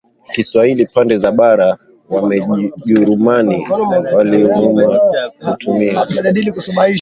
[0.31, 1.77] Kiswahili pande za bara
[2.09, 3.67] Wajerumani
[4.13, 4.99] waliamua
[5.39, 6.07] kutumia